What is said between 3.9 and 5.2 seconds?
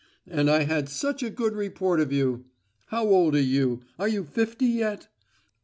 Are you fifty yet?"